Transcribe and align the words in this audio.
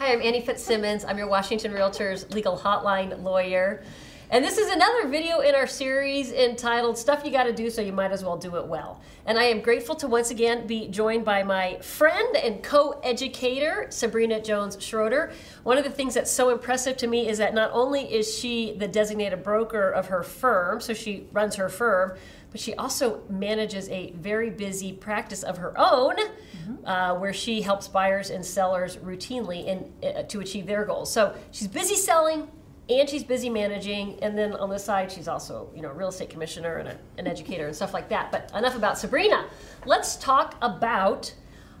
Hi, 0.00 0.14
I'm 0.14 0.22
Annie 0.22 0.40
Fitzsimmons. 0.40 1.04
I'm 1.04 1.18
your 1.18 1.26
Washington 1.26 1.72
Realtors 1.72 2.32
legal 2.32 2.56
hotline 2.56 3.22
lawyer. 3.22 3.82
And 4.30 4.42
this 4.42 4.56
is 4.56 4.70
another 4.70 5.08
video 5.08 5.40
in 5.40 5.54
our 5.54 5.66
series 5.66 6.32
entitled 6.32 6.96
Stuff 6.96 7.22
You 7.22 7.30
Gotta 7.30 7.52
Do 7.52 7.68
So 7.68 7.82
You 7.82 7.92
Might 7.92 8.10
As 8.10 8.24
Well 8.24 8.38
Do 8.38 8.56
It 8.56 8.66
Well. 8.66 8.98
And 9.26 9.38
I 9.38 9.42
am 9.42 9.60
grateful 9.60 9.94
to 9.96 10.06
once 10.06 10.30
again 10.30 10.66
be 10.66 10.88
joined 10.88 11.26
by 11.26 11.42
my 11.42 11.80
friend 11.80 12.34
and 12.34 12.62
co 12.62 12.98
educator, 13.02 13.88
Sabrina 13.90 14.40
Jones 14.40 14.82
Schroeder. 14.82 15.32
One 15.64 15.76
of 15.76 15.84
the 15.84 15.90
things 15.90 16.14
that's 16.14 16.30
so 16.30 16.48
impressive 16.48 16.96
to 16.96 17.06
me 17.06 17.28
is 17.28 17.36
that 17.36 17.52
not 17.52 17.70
only 17.74 18.10
is 18.10 18.34
she 18.34 18.74
the 18.78 18.88
designated 18.88 19.42
broker 19.42 19.90
of 19.90 20.06
her 20.06 20.22
firm, 20.22 20.80
so 20.80 20.94
she 20.94 21.26
runs 21.30 21.56
her 21.56 21.68
firm, 21.68 22.16
but 22.50 22.60
she 22.60 22.74
also 22.74 23.22
manages 23.28 23.88
a 23.90 24.12
very 24.12 24.50
busy 24.50 24.92
practice 24.92 25.42
of 25.42 25.58
her 25.58 25.72
own, 25.78 26.16
mm-hmm. 26.16 26.86
uh, 26.86 27.14
where 27.14 27.32
she 27.32 27.62
helps 27.62 27.88
buyers 27.88 28.30
and 28.30 28.44
sellers 28.44 28.96
routinely 28.98 29.66
in, 29.66 29.92
uh, 30.08 30.22
to 30.24 30.40
achieve 30.40 30.66
their 30.66 30.84
goals. 30.84 31.12
So 31.12 31.34
she's 31.52 31.68
busy 31.68 31.94
selling, 31.94 32.48
and 32.88 33.08
she's 33.08 33.22
busy 33.22 33.48
managing, 33.48 34.18
and 34.22 34.36
then 34.36 34.52
on 34.54 34.68
the 34.68 34.78
side 34.78 35.12
she's 35.12 35.28
also 35.28 35.70
you 35.74 35.82
know 35.82 35.90
a 35.90 35.94
real 35.94 36.08
estate 36.08 36.30
commissioner 36.30 36.78
and 36.78 36.88
a, 36.88 36.98
an 37.18 37.26
educator 37.26 37.66
and 37.66 37.76
stuff 37.76 37.94
like 37.94 38.08
that. 38.08 38.32
But 38.32 38.50
enough 38.54 38.76
about 38.76 38.98
Sabrina. 38.98 39.46
Let's 39.86 40.16
talk 40.16 40.56
about 40.60 41.32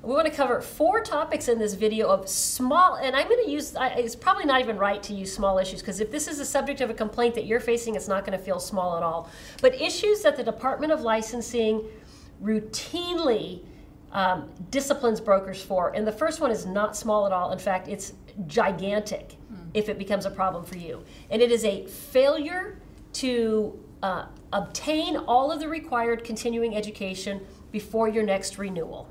we 0.02 0.14
want 0.14 0.26
to 0.26 0.32
cover 0.32 0.60
four 0.62 1.02
topics 1.02 1.48
in 1.48 1.58
this 1.58 1.74
video 1.74 2.08
of 2.08 2.26
small, 2.28 2.94
and 2.94 3.14
I'm 3.14 3.28
going 3.28 3.44
to 3.44 3.50
use, 3.50 3.76
it's 3.78 4.16
probably 4.16 4.46
not 4.46 4.60
even 4.60 4.78
right 4.78 5.02
to 5.02 5.12
use 5.12 5.32
small 5.32 5.58
issues 5.58 5.80
because 5.80 6.00
if 6.00 6.10
this 6.10 6.26
is 6.26 6.38
the 6.38 6.44
subject 6.44 6.80
of 6.80 6.88
a 6.88 6.94
complaint 6.94 7.34
that 7.34 7.44
you're 7.44 7.60
facing, 7.60 7.96
it's 7.96 8.08
not 8.08 8.24
going 8.24 8.36
to 8.36 8.42
feel 8.42 8.58
small 8.58 8.96
at 8.96 9.02
all. 9.02 9.28
But 9.60 9.78
issues 9.80 10.22
that 10.22 10.36
the 10.36 10.42
Department 10.42 10.92
of 10.92 11.02
Licensing 11.02 11.84
routinely 12.42 13.62
um, 14.12 14.50
disciplines 14.70 15.20
brokers 15.20 15.62
for. 15.62 15.90
And 15.90 16.06
the 16.06 16.12
first 16.12 16.40
one 16.40 16.50
is 16.50 16.64
not 16.64 16.96
small 16.96 17.26
at 17.26 17.32
all. 17.32 17.52
In 17.52 17.58
fact, 17.58 17.86
it's 17.86 18.14
gigantic 18.46 19.36
mm. 19.52 19.68
if 19.74 19.88
it 19.88 19.98
becomes 19.98 20.24
a 20.24 20.30
problem 20.30 20.64
for 20.64 20.78
you. 20.78 21.04
And 21.28 21.42
it 21.42 21.52
is 21.52 21.64
a 21.64 21.86
failure 21.86 22.80
to 23.14 23.78
uh, 24.02 24.26
obtain 24.52 25.16
all 25.16 25.52
of 25.52 25.60
the 25.60 25.68
required 25.68 26.24
continuing 26.24 26.74
education 26.74 27.40
before 27.70 28.08
your 28.08 28.24
next 28.24 28.58
renewal. 28.58 29.08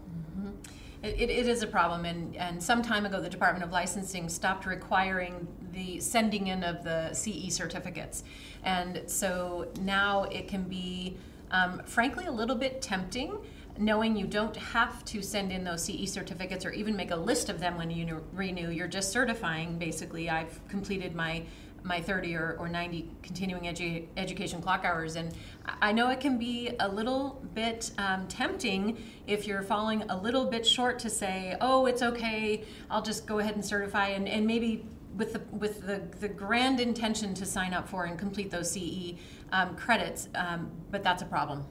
It, 1.01 1.29
it 1.29 1.47
is 1.47 1.63
a 1.63 1.67
problem, 1.67 2.03
and, 2.03 2.35
and 2.35 2.61
some 2.61 2.81
time 2.81 3.05
ago, 3.05 3.21
the 3.21 3.29
Department 3.29 3.63
of 3.63 3.71
Licensing 3.71 4.27
stopped 4.27 4.65
requiring 4.65 5.47
the 5.71 5.99
sending 6.01 6.47
in 6.47 6.63
of 6.63 6.83
the 6.83 7.13
CE 7.13 7.53
certificates. 7.53 8.23
And 8.63 9.03
so 9.05 9.69
now 9.81 10.23
it 10.23 10.49
can 10.49 10.63
be, 10.63 11.15
um, 11.51 11.81
frankly, 11.85 12.25
a 12.25 12.31
little 12.31 12.55
bit 12.55 12.81
tempting 12.81 13.37
knowing 13.77 14.17
you 14.17 14.27
don't 14.27 14.57
have 14.57 15.05
to 15.05 15.21
send 15.21 15.53
in 15.53 15.63
those 15.63 15.85
CE 15.85 16.11
certificates 16.11 16.65
or 16.65 16.71
even 16.71 16.97
make 16.97 17.11
a 17.11 17.15
list 17.15 17.47
of 17.47 17.61
them 17.61 17.77
when 17.77 17.89
you 17.89 18.21
renew. 18.33 18.69
You're 18.69 18.89
just 18.89 19.11
certifying, 19.11 19.77
basically, 19.79 20.29
I've 20.29 20.59
completed 20.67 21.15
my 21.15 21.43
my 21.83 22.01
30 22.01 22.35
or, 22.35 22.55
or 22.59 22.67
90 22.67 23.09
continuing 23.21 23.63
edu- 23.63 24.07
education 24.17 24.61
clock 24.61 24.83
hours. 24.83 25.15
And 25.15 25.33
I 25.81 25.91
know 25.91 26.09
it 26.09 26.19
can 26.19 26.37
be 26.37 26.71
a 26.79 26.87
little 26.87 27.41
bit 27.53 27.91
um, 27.97 28.27
tempting 28.27 28.97
if 29.27 29.47
you're 29.47 29.61
falling 29.61 30.03
a 30.09 30.17
little 30.17 30.45
bit 30.45 30.65
short 30.65 30.99
to 30.99 31.09
say, 31.09 31.55
oh, 31.61 31.85
it's 31.85 32.01
okay, 32.01 32.63
I'll 32.89 33.01
just 33.01 33.25
go 33.25 33.39
ahead 33.39 33.55
and 33.55 33.65
certify, 33.65 34.09
and, 34.09 34.27
and 34.27 34.45
maybe 34.45 34.85
with 35.15 35.33
the 35.33 35.41
with 35.51 35.85
the, 35.85 36.01
the 36.19 36.27
grand 36.27 36.79
intention 36.79 37.33
to 37.35 37.45
sign 37.45 37.73
up 37.73 37.87
for 37.89 38.05
and 38.05 38.17
complete 38.17 38.51
those 38.51 38.71
CE 38.71 39.15
um, 39.51 39.75
credits, 39.75 40.29
um, 40.35 40.71
but 40.91 41.03
that's 41.03 41.21
a 41.21 41.25
problem. 41.25 41.65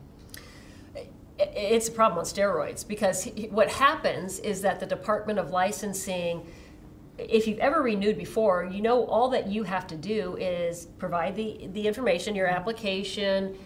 It's 1.39 1.89
a 1.89 1.93
problem 1.93 2.19
on 2.19 2.25
steroids 2.25 2.87
because 2.87 3.27
what 3.51 3.69
happens 3.69 4.41
is 4.41 4.61
that 4.63 4.81
the 4.81 4.87
Department 4.87 5.39
of 5.39 5.51
Licensing 5.51 6.45
if 7.19 7.49
you've 7.49 7.59
ever 7.59 7.83
renewed 7.83 8.17
before, 8.17 8.65
you 8.65 8.81
know 8.81 9.05
all 9.07 9.29
that 9.31 9.49
you 9.49 9.65
have 9.65 9.87
to 9.89 9.97
do 9.97 10.37
is 10.37 10.87
provide 10.99 11.35
the, 11.35 11.69
the 11.73 11.87
information, 11.87 12.35
your 12.35 12.47
application, 12.47 13.57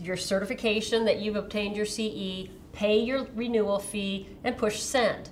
your 0.00 0.16
certification 0.16 1.04
that 1.04 1.20
you've 1.20 1.36
obtained 1.36 1.76
your 1.76 1.86
CE, 1.86 2.48
pay 2.72 2.98
your 2.98 3.26
renewal 3.34 3.78
fee, 3.78 4.26
and 4.44 4.56
push 4.56 4.80
send. 4.80 5.30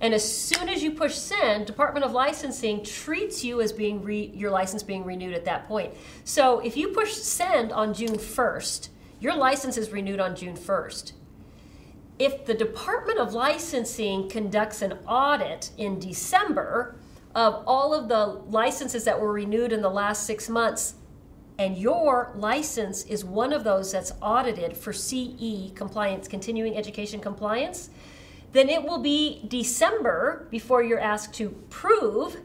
And 0.00 0.12
as 0.12 0.30
soon 0.30 0.68
as 0.68 0.82
you 0.82 0.90
push 0.90 1.14
send, 1.14 1.66
Department 1.66 2.04
of 2.04 2.12
Licensing 2.12 2.84
treats 2.84 3.42
you 3.42 3.62
as 3.62 3.72
being 3.72 4.02
re, 4.02 4.30
your 4.34 4.50
license 4.50 4.82
being 4.82 5.04
renewed 5.04 5.32
at 5.32 5.46
that 5.46 5.66
point. 5.66 5.94
So 6.24 6.58
if 6.58 6.76
you 6.76 6.88
push 6.88 7.12
send 7.12 7.72
on 7.72 7.94
June 7.94 8.16
1st, 8.16 8.90
your 9.20 9.34
license 9.34 9.78
is 9.78 9.90
renewed 9.90 10.20
on 10.20 10.36
June 10.36 10.56
1st 10.56 11.12
if 12.18 12.46
the 12.46 12.54
Department 12.54 13.18
of 13.18 13.34
Licensing 13.34 14.28
conducts 14.28 14.82
an 14.82 14.94
audit 15.06 15.70
in 15.76 15.98
December 15.98 16.96
of 17.34 17.62
all 17.66 17.92
of 17.92 18.08
the 18.08 18.24
licenses 18.50 19.04
that 19.04 19.20
were 19.20 19.32
renewed 19.32 19.72
in 19.72 19.82
the 19.82 19.90
last 19.90 20.24
six 20.24 20.48
months, 20.48 20.94
and 21.58 21.76
your 21.76 22.32
license 22.36 23.04
is 23.04 23.24
one 23.24 23.52
of 23.52 23.64
those 23.64 23.92
that's 23.92 24.12
audited 24.22 24.76
for 24.76 24.92
CE 24.92 25.72
compliance, 25.74 26.28
continuing 26.28 26.76
education 26.76 27.20
compliance, 27.20 27.90
then 28.52 28.68
it 28.68 28.82
will 28.82 29.00
be 29.00 29.42
December 29.48 30.46
before 30.50 30.82
you're 30.82 31.00
asked 31.00 31.34
to 31.34 31.50
prove 31.68 32.38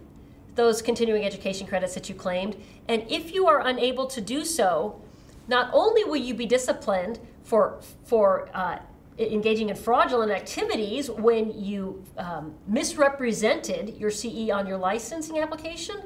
those 0.56 0.82
continuing 0.82 1.24
education 1.24 1.66
credits 1.66 1.94
that 1.94 2.10
you 2.10 2.16
claimed. 2.16 2.58
And 2.90 3.06
if 3.10 3.34
you 3.34 3.48
are 3.48 3.66
unable 3.66 4.08
to 4.08 4.20
do 4.20 4.44
so, 4.44 5.02
not 5.48 5.70
only 5.74 6.04
will 6.04 6.18
you 6.18 6.34
be 6.34 6.46
disciplined 6.46 7.20
for, 7.44 7.80
for 8.04 8.50
uh, 8.54 8.80
engaging 9.18 9.70
in 9.70 9.76
fraudulent 9.76 10.32
activities 10.32 11.10
when 11.10 11.52
you 11.52 12.04
um, 12.18 12.56
misrepresented 12.68 13.98
your 13.98 14.10
CE 14.10 14.50
on 14.50 14.66
your 14.66 14.78
licensing 14.78 15.40
application. 15.40 15.98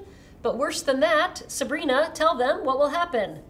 But 0.41 0.57
worse 0.57 0.81
than 0.81 0.99
that, 0.99 1.43
Sabrina, 1.47 2.11
tell 2.13 2.35
them 2.37 2.63
what 2.65 2.77
will 2.77 2.89
happen. 2.89 3.41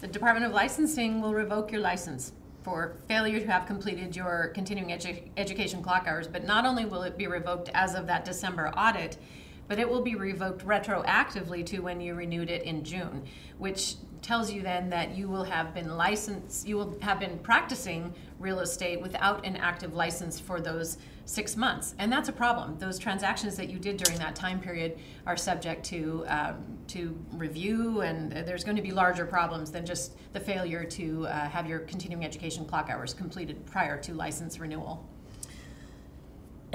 The 0.00 0.08
Department 0.08 0.46
of 0.46 0.52
Licensing 0.52 1.20
will 1.20 1.34
revoke 1.34 1.72
your 1.72 1.80
license 1.80 2.32
for 2.62 2.96
failure 3.06 3.38
to 3.38 3.46
have 3.46 3.64
completed 3.64 4.16
your 4.16 4.50
continuing 4.52 4.90
edu- 4.90 5.28
education 5.36 5.82
clock 5.82 6.06
hours. 6.08 6.26
But 6.26 6.44
not 6.44 6.66
only 6.66 6.84
will 6.84 7.02
it 7.02 7.16
be 7.16 7.28
revoked 7.28 7.70
as 7.74 7.94
of 7.94 8.06
that 8.08 8.24
December 8.24 8.70
audit, 8.76 9.18
but 9.68 9.78
it 9.78 9.88
will 9.88 10.02
be 10.02 10.16
revoked 10.16 10.66
retroactively 10.66 11.64
to 11.66 11.78
when 11.78 12.00
you 12.00 12.14
renewed 12.14 12.50
it 12.50 12.62
in 12.62 12.82
June, 12.82 13.24
which 13.58 13.94
tells 14.26 14.52
you 14.52 14.60
then 14.60 14.90
that 14.90 15.16
you 15.16 15.28
will 15.28 15.44
have 15.44 15.72
been 15.72 15.96
licensed, 15.96 16.66
you 16.66 16.76
will 16.76 16.98
have 17.00 17.20
been 17.20 17.38
practicing 17.38 18.12
real 18.40 18.58
estate 18.58 19.00
without 19.00 19.46
an 19.46 19.54
active 19.54 19.94
license 19.94 20.40
for 20.40 20.60
those 20.60 20.98
six 21.26 21.56
months. 21.56 21.94
And 22.00 22.12
that's 22.12 22.28
a 22.28 22.32
problem. 22.32 22.76
Those 22.78 22.98
transactions 22.98 23.56
that 23.56 23.70
you 23.70 23.78
did 23.78 23.98
during 23.98 24.18
that 24.18 24.34
time 24.34 24.60
period 24.60 24.98
are 25.26 25.36
subject 25.36 25.84
to, 25.86 26.24
um, 26.26 26.56
to 26.88 27.16
review, 27.34 28.00
and 28.00 28.32
there's 28.32 28.64
going 28.64 28.76
to 28.76 28.82
be 28.82 28.90
larger 28.90 29.26
problems 29.26 29.70
than 29.70 29.86
just 29.86 30.16
the 30.32 30.40
failure 30.40 30.82
to 30.82 31.26
uh, 31.28 31.48
have 31.48 31.68
your 31.68 31.80
continuing 31.80 32.24
education 32.24 32.64
clock 32.64 32.90
hours 32.90 33.14
completed 33.14 33.64
prior 33.64 33.96
to 34.00 34.12
license 34.12 34.58
renewal 34.58 35.08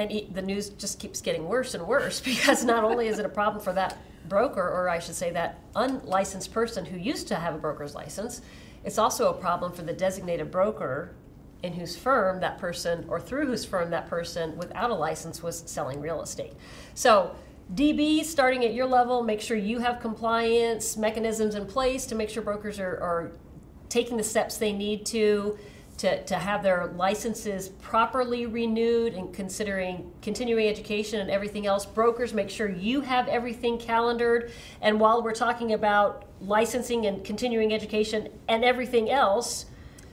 and 0.02 0.34
the 0.34 0.42
news 0.42 0.70
just 0.70 1.00
keeps 1.00 1.22
getting 1.22 1.48
worse 1.48 1.74
and 1.74 1.88
worse 1.88 2.20
because 2.32 2.64
not 2.64 2.84
only 2.84 3.08
is 3.08 3.20
it 3.20 3.26
a 3.26 3.30
problem 3.30 3.64
for 3.64 3.74
that 3.74 3.98
broker, 4.28 4.62
or 4.62 4.90
I 4.90 5.00
should 5.00 5.16
say 5.16 5.32
that 5.32 5.60
unlicensed 5.76 6.52
person 6.52 6.86
who 6.86 6.98
used 6.98 7.28
to 7.30 7.36
have 7.36 7.56
a 7.56 7.58
broker's 7.58 7.96
license, 7.96 8.42
it's 8.84 8.98
also 8.98 9.30
a 9.30 9.34
problem 9.34 9.72
for 9.72 9.84
the 9.84 9.94
designated 9.94 10.52
broker 10.52 11.14
in 11.64 11.74
whose 11.74 11.96
firm 11.96 12.40
that 12.40 12.58
person 12.58 13.06
or 13.08 13.20
through 13.20 13.46
whose 13.46 13.64
firm 13.64 13.92
that 13.92 14.08
person 14.08 14.58
without 14.58 14.90
a 14.90 14.96
license 14.96 15.44
was 15.44 15.64
selling 15.66 16.02
real 16.02 16.22
estate. 16.22 16.54
So, 16.96 17.36
DB, 17.76 18.26
starting 18.26 18.66
at 18.66 18.74
your 18.74 18.88
level, 18.88 19.24
make 19.24 19.40
sure 19.40 19.56
you 19.56 19.80
have 19.80 20.02
compliance 20.02 20.98
mechanisms 20.98 21.56
in 21.56 21.66
place 21.66 22.06
to 22.08 22.16
make 22.16 22.30
sure 22.30 22.44
brokers 22.44 22.80
are, 22.80 22.98
are 22.98 23.32
taking 23.88 24.18
the 24.18 24.24
steps 24.24 24.58
they 24.58 24.74
need 24.74 25.06
to 25.06 25.58
to, 26.02 26.24
to 26.24 26.36
have 26.36 26.64
their 26.64 26.88
licenses 26.96 27.70
properly 27.70 28.48
renewed 28.48 29.14
and 29.14 29.32
considering 29.32 30.12
continuing 30.24 30.68
education 30.68 31.20
and 31.20 31.30
everything 31.30 31.68
else. 31.68 31.86
Brokers, 31.86 32.34
make 32.34 32.50
sure 32.50 32.68
you 32.68 33.02
have 33.02 33.28
everything 33.28 33.78
calendared. 33.78 34.52
And 34.82 35.00
while 35.00 35.22
we're 35.22 35.36
talking 35.36 35.74
about 35.74 36.26
licensing 36.40 37.06
and 37.06 37.24
continuing 37.24 37.72
education 37.72 38.30
and 38.50 38.66
everything 38.66 39.12
else, 39.12 39.68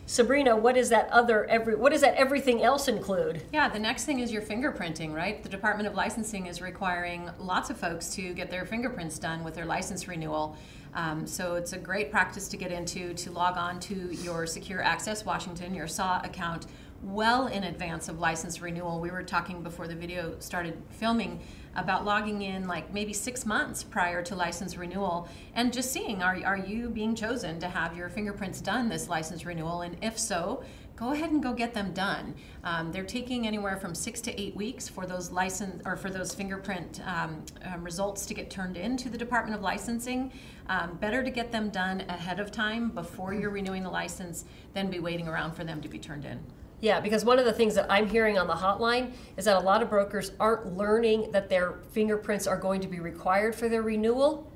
Sabrina, 0.08 0.56
what 0.56 0.78
is 0.78 0.88
that 0.88 1.10
other 1.10 1.44
every 1.50 1.74
what 1.74 1.92
does 1.92 2.00
that 2.00 2.14
everything 2.14 2.62
else 2.62 2.88
include? 2.88 3.42
Yeah, 3.52 3.68
the 3.68 3.78
next 3.78 4.06
thing 4.06 4.20
is 4.20 4.32
your 4.32 4.40
fingerprinting, 4.40 5.12
right? 5.12 5.42
The 5.42 5.50
Department 5.50 5.86
of 5.86 5.94
Licensing 5.94 6.46
is 6.46 6.62
requiring 6.62 7.28
lots 7.38 7.68
of 7.68 7.76
folks 7.76 8.08
to 8.14 8.32
get 8.32 8.50
their 8.50 8.64
fingerprints 8.64 9.18
done 9.18 9.44
with 9.44 9.54
their 9.54 9.66
license 9.66 10.08
renewal. 10.08 10.56
Um, 10.94 11.26
so 11.26 11.56
it's 11.56 11.74
a 11.74 11.78
great 11.78 12.10
practice 12.10 12.48
to 12.48 12.56
get 12.56 12.72
into 12.72 13.12
to 13.12 13.30
log 13.30 13.58
on 13.58 13.80
to 13.80 13.94
your 14.14 14.46
Secure 14.46 14.82
Access 14.82 15.26
Washington, 15.26 15.74
your 15.74 15.86
SAW 15.86 16.22
account, 16.24 16.64
well 17.02 17.48
in 17.48 17.64
advance 17.64 18.08
of 18.08 18.18
license 18.18 18.62
renewal. 18.62 19.00
We 19.00 19.10
were 19.10 19.22
talking 19.22 19.62
before 19.62 19.88
the 19.88 19.94
video 19.94 20.36
started 20.38 20.82
filming 20.88 21.38
about 21.76 22.04
logging 22.04 22.42
in 22.42 22.66
like 22.66 22.92
maybe 22.92 23.12
six 23.12 23.46
months 23.46 23.82
prior 23.82 24.22
to 24.22 24.34
license 24.34 24.76
renewal 24.76 25.28
and 25.54 25.72
just 25.72 25.92
seeing 25.92 26.22
are, 26.22 26.38
are 26.44 26.56
you 26.56 26.88
being 26.88 27.14
chosen 27.14 27.58
to 27.60 27.68
have 27.68 27.96
your 27.96 28.08
fingerprints 28.08 28.60
done 28.60 28.88
this 28.88 29.08
license 29.08 29.44
renewal 29.44 29.82
and 29.82 29.96
if 30.02 30.18
so 30.18 30.62
go 30.98 31.12
ahead 31.12 31.30
and 31.30 31.40
go 31.42 31.52
get 31.52 31.74
them 31.74 31.92
done. 31.92 32.34
Um, 32.64 32.90
they're 32.90 33.04
taking 33.04 33.46
anywhere 33.46 33.76
from 33.76 33.94
six 33.94 34.20
to 34.22 34.40
eight 34.40 34.56
weeks 34.56 34.88
for 34.88 35.06
those 35.06 35.30
license 35.30 35.80
or 35.86 35.96
for 35.96 36.10
those 36.10 36.34
fingerprint 36.34 37.00
um, 37.06 37.44
um, 37.62 37.84
results 37.84 38.26
to 38.26 38.34
get 38.34 38.50
turned 38.50 38.76
in 38.76 38.96
to 38.96 39.08
the 39.08 39.16
Department 39.16 39.56
of 39.56 39.62
Licensing. 39.62 40.32
Um, 40.68 40.96
better 40.96 41.22
to 41.22 41.30
get 41.30 41.52
them 41.52 41.70
done 41.70 42.00
ahead 42.08 42.40
of 42.40 42.50
time 42.50 42.88
before 42.88 43.32
you're 43.32 43.50
renewing 43.50 43.84
the 43.84 43.90
license 43.90 44.44
than 44.74 44.90
be 44.90 44.98
waiting 44.98 45.28
around 45.28 45.52
for 45.52 45.62
them 45.62 45.80
to 45.82 45.88
be 45.88 46.00
turned 46.00 46.24
in. 46.24 46.40
Yeah, 46.80 47.00
because 47.00 47.24
one 47.24 47.38
of 47.38 47.44
the 47.44 47.52
things 47.52 47.74
that 47.74 47.86
I'm 47.90 48.08
hearing 48.08 48.38
on 48.38 48.46
the 48.46 48.54
hotline 48.54 49.12
is 49.36 49.46
that 49.46 49.56
a 49.56 49.60
lot 49.60 49.82
of 49.82 49.90
brokers 49.90 50.30
aren't 50.38 50.76
learning 50.76 51.32
that 51.32 51.48
their 51.48 51.72
fingerprints 51.90 52.46
are 52.46 52.56
going 52.56 52.80
to 52.82 52.88
be 52.88 53.00
required 53.00 53.54
for 53.54 53.68
their 53.68 53.82
renewal 53.82 54.50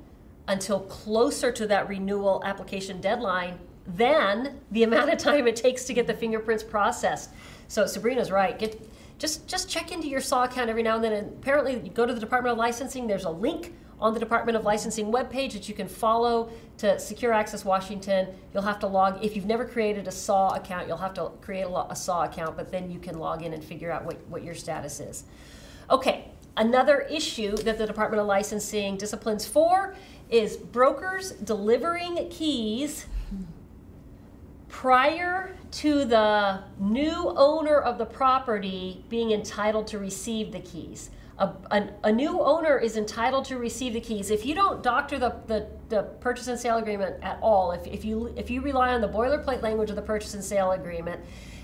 until 0.47 0.81
closer 0.81 1.51
to 1.51 1.67
that 1.67 1.87
renewal 1.89 2.41
application 2.45 3.01
deadline 3.01 3.59
than 3.85 4.59
the 4.71 4.83
amount 4.83 5.11
of 5.11 5.17
time 5.17 5.47
it 5.47 5.55
takes 5.55 5.83
to 5.85 5.93
get 5.93 6.07
the 6.07 6.13
fingerprints 6.13 6.63
processed. 6.63 7.31
So 7.67 7.85
Sabrina's 7.85 8.31
right. 8.31 8.57
Get 8.57 8.89
just 9.19 9.47
just 9.47 9.69
check 9.69 9.91
into 9.91 10.07
your 10.07 10.21
SAW 10.21 10.43
account 10.43 10.69
every 10.69 10.83
now 10.83 10.95
and 10.95 11.03
then. 11.03 11.13
And 11.13 11.33
apparently, 11.33 11.79
you 11.79 11.89
go 11.89 12.05
to 12.05 12.13
the 12.13 12.19
Department 12.19 12.53
of 12.53 12.57
Licensing. 12.57 13.07
There's 13.07 13.25
a 13.25 13.29
link 13.29 13.73
on 14.03 14.13
the 14.13 14.19
Department 14.19 14.57
of 14.57 14.65
Licensing 14.65 15.13
webpage 15.13 15.53
that 15.53 15.69
you 15.69 15.73
can 15.73 15.87
follow 15.87 16.51
to 16.77 16.99
Secure 16.99 17.31
Access 17.31 17.63
Washington. 17.63 18.27
You'll 18.53 18.63
have 18.63 18.79
to 18.79 18.87
log 18.87 19.23
if 19.23 19.33
you've 19.33 19.45
never 19.45 19.63
created 19.63 20.09
a 20.09 20.11
SAW 20.11 20.49
account. 20.49 20.89
You'll 20.89 20.97
have 20.97 21.13
to 21.13 21.31
create 21.39 21.65
a, 21.65 21.95
SAW 21.95 22.23
account, 22.23 22.57
but 22.57 22.69
then 22.69 22.91
you 22.91 22.99
can 22.99 23.17
log 23.17 23.43
in 23.43 23.53
and 23.53 23.63
figure 23.63 23.89
out 23.89 24.03
what, 24.03 24.19
what 24.27 24.43
your 24.43 24.55
status 24.55 24.99
is. 24.99 25.23
Okay, 25.89 26.27
another 26.57 26.99
issue 27.09 27.55
that 27.55 27.77
the 27.77 27.87
Department 27.87 28.19
of 28.19 28.27
Licensing 28.27 28.97
disciplines 28.97 29.47
for 29.47 29.95
is 30.29 30.57
brokers 30.57 31.31
delivering 31.31 32.27
keys 32.29 33.05
prior 34.67 35.55
to 35.71 36.03
the 36.03 36.61
new 36.77 37.33
owner 37.37 37.79
of 37.79 37.97
the 37.97 38.05
property 38.05 39.05
being 39.07 39.31
entitled 39.31 39.87
to 39.87 39.97
receive 39.97 40.51
the 40.51 40.59
keys. 40.59 41.09
A, 41.43 41.53
a, 41.71 41.89
a, 42.05 42.11
new 42.11 42.39
owner 42.39 42.77
is 42.77 42.95
entitled 42.95 43.43
to 43.45 43.57
receive 43.57 43.91
the 43.91 43.99
keys. 43.99 44.31
If 44.31 44.45
you 44.45 44.55
don't 44.55 44.81
doctor 44.81 45.19
the, 45.19 45.35
the, 45.47 45.67
the, 45.89 46.03
purchase 46.21 46.47
and 46.47 46.57
sale 46.57 46.77
agreement 46.77 47.21
at 47.21 47.37
all, 47.41 47.73
if, 47.73 47.85
if, 47.85 48.05
you, 48.05 48.33
if 48.37 48.49
you 48.49 48.61
rely 48.61 48.93
on 48.93 49.01
the 49.01 49.09
boilerplate 49.09 49.61
language 49.61 49.89
of 49.89 49.97
the 49.97 50.01
purchase 50.01 50.33
and 50.35 50.43
sale 50.43 50.71
agreement, 50.71 51.19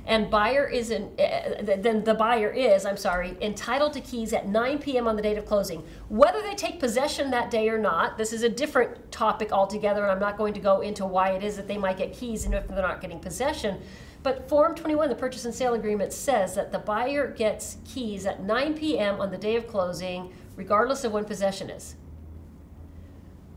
and 0.05 0.29
buyer 0.29 0.67
is 0.67 0.91
in, 0.91 1.03
uh, 1.17 1.75
then 1.77 2.03
the 2.03 2.13
buyer 2.13 2.49
is, 2.49 2.85
I'm 2.85 2.97
sorry, 2.97 3.37
entitled 3.41 3.93
to 3.93 4.01
keys 4.01 4.33
at 4.33 4.49
9 4.49 4.79
p.m. 4.79 5.07
on 5.07 5.15
the 5.15 5.21
date 5.21 5.37
of 5.37 5.45
closing. 5.45 5.83
Whether 6.09 6.41
they 6.41 6.55
take 6.55 6.79
possession 6.81 7.31
that 7.31 7.49
day 7.49 7.69
or 7.69 7.77
not, 7.77 8.17
this 8.17 8.33
is 8.33 8.43
a 8.43 8.49
different 8.49 9.11
topic 9.13 9.53
altogether, 9.53 10.01
and 10.03 10.11
I'm 10.11 10.19
not 10.19 10.37
going 10.37 10.53
to 10.55 10.59
go 10.59 10.81
into 10.81 11.05
why 11.05 11.31
it 11.31 11.43
is 11.43 11.55
that 11.55 11.69
they 11.69 11.77
might 11.77 11.97
get 11.97 12.11
keys 12.11 12.45
and 12.45 12.53
if 12.53 12.67
they're 12.67 12.81
not 12.81 12.99
getting 12.99 13.19
possession. 13.19 13.79
But 14.21 14.50
Form 14.50 14.75
21, 14.75 15.10
the 15.10 15.16
purchase 15.16 15.45
and 15.45 15.54
sale 15.54 15.74
agreement, 15.74 16.12
says 16.12 16.56
that 16.56 16.71
the 16.71 16.80
buyer 16.80 17.27
gets 17.27 17.77
keys 17.86 18.25
at 18.25 18.44
9 18.44 18.77
p.m. 18.77 19.21
on 19.21 19.31
the 19.31 19.38
day 19.38 19.56
of 19.56 19.68
closing, 19.68 20.33
regardless 20.56 21.04
of 21.04 21.13
when 21.13 21.25
possession 21.25 21.69
is. 21.69 21.95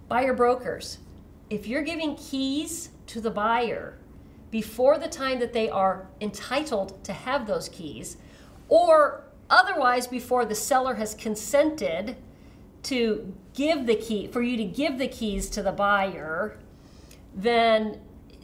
Buyer 0.08 0.34
brokers, 0.34 0.98
if 1.50 1.66
you're 1.66 1.82
giving 1.82 2.16
keys 2.16 2.90
to 3.08 3.20
the 3.20 3.30
buyer 3.30 3.98
before 4.50 4.98
the 4.98 5.08
time 5.08 5.40
that 5.40 5.52
they 5.52 5.68
are 5.68 6.06
entitled 6.20 7.02
to 7.04 7.12
have 7.12 7.46
those 7.46 7.68
keys, 7.68 8.18
or 8.68 9.24
otherwise 9.50 10.06
before 10.06 10.44
the 10.44 10.54
seller 10.54 10.94
has 10.94 11.14
consented 11.14 12.16
to 12.82 13.34
give 13.54 13.86
the 13.86 13.96
key 13.96 14.26
for 14.26 14.42
you 14.42 14.56
to 14.56 14.64
give 14.64 14.98
the 14.98 15.08
keys 15.08 15.48
to 15.50 15.62
the 15.62 15.72
buyer, 15.72 16.58
then 17.34 18.00